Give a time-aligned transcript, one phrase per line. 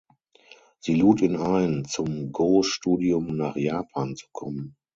[0.79, 4.75] Sie lud ihn ein, zum Go-Studium nach Japan zu kommen.